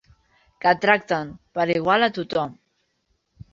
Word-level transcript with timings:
Que 0.65 0.73
tracten 0.85 1.35
per 1.59 1.67
igual 1.75 2.09
a 2.09 2.11
tothom. 2.19 2.59